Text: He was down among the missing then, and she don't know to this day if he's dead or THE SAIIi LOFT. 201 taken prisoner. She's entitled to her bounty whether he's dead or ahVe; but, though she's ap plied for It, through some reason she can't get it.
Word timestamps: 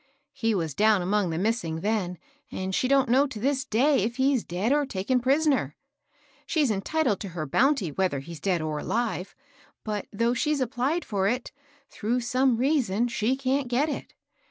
He 0.33 0.55
was 0.55 0.73
down 0.73 1.03
among 1.03 1.29
the 1.29 1.37
missing 1.37 1.81
then, 1.81 2.17
and 2.51 2.73
she 2.73 2.87
don't 2.87 3.07
know 3.07 3.27
to 3.27 3.39
this 3.39 3.63
day 3.63 3.97
if 3.99 4.15
he's 4.15 4.43
dead 4.43 4.71
or 4.71 4.71
THE 4.71 4.71
SAIIi 4.71 4.71
LOFT. 4.71 4.71
201 4.71 4.87
taken 4.87 5.19
prisoner. 5.19 5.75
She's 6.47 6.71
entitled 6.71 7.19
to 7.19 7.27
her 7.29 7.45
bounty 7.45 7.91
whether 7.91 8.17
he's 8.17 8.39
dead 8.39 8.63
or 8.63 8.81
ahVe; 8.81 9.35
but, 9.83 10.07
though 10.11 10.33
she's 10.33 10.59
ap 10.59 10.71
plied 10.71 11.05
for 11.05 11.27
It, 11.27 11.51
through 11.91 12.21
some 12.21 12.57
reason 12.57 13.09
she 13.09 13.35
can't 13.37 13.67
get 13.67 13.89
it. 13.89 14.15